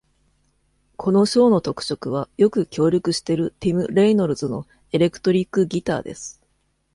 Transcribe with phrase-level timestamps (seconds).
[0.97, 6.41] このショーの特色はよく協力してるティム・レイノルズのエレクトリック・ギターです。